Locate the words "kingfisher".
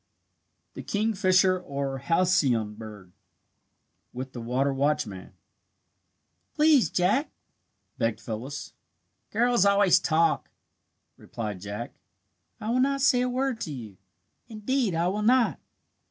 0.81-1.59